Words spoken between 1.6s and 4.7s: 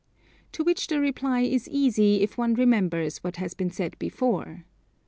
easy if one remembers what has been said before.